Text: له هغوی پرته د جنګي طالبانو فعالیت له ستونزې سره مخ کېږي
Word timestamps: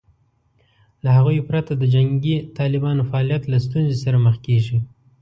له 1.03 1.09
هغوی 1.17 1.39
پرته 1.49 1.71
د 1.75 1.83
جنګي 1.93 2.35
طالبانو 2.57 3.07
فعالیت 3.09 3.43
له 3.51 3.57
ستونزې 3.65 3.97
سره 4.03 4.17
مخ 4.25 4.35
کېږي 4.45 4.77